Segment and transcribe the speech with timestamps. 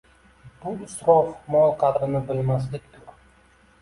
[0.61, 3.09] Bu isrof, mol qadrini bilmaslikdur